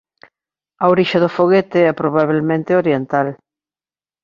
A 0.83 0.85
orixe 0.93 1.17
do 1.23 1.33
foguete 1.37 1.79
é 1.91 1.93
probabelmente 2.01 2.77
oriental. 2.81 3.27